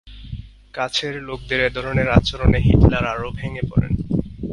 কাছের 0.73 1.15
লোকদের 1.21 1.59
এধরনের 1.65 2.07
আচরণে 2.09 2.59
হিটলার 2.59 3.05
আরও 3.05 3.29
ভেঙ্গে 3.31 3.63
পরেন। 3.69 3.93